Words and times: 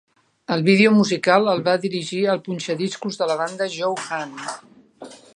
El 0.53 0.61
vídeo 0.67 0.91
musical 0.99 1.43
el 1.51 1.59
va 1.67 1.75
dirigir 1.83 2.21
el 2.33 2.41
punxadiscos 2.47 3.19
de 3.19 3.27
la 3.33 3.35
banda, 3.43 3.67
Joe 3.75 4.07
Hahn. 4.07 4.33